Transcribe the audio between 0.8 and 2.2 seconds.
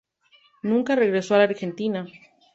regresó a la Argentina.